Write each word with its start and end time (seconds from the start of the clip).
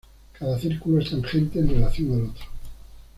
Cada 0.33 0.57
círculo 0.57 0.99
es 0.99 1.11
tangente 1.11 1.59
en 1.59 1.69
relación 1.69 2.13
al 2.13 2.23
otro. 2.31 2.45